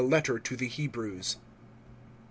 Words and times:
LETTER 0.03 0.39
TO 0.39 0.55
THE 0.55 0.67
HEBREWS. 0.67 1.35
I. 1.37 1.43